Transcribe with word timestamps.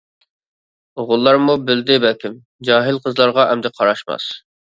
ئوغۇللارمۇ 1.03 1.55
بىلدى 1.67 1.99
بەلكىم، 2.07 2.39
جاھىل 2.71 2.99
قىزلارغا 3.05 3.47
ئەمدى 3.53 3.73
قاراشماس. 3.79 4.29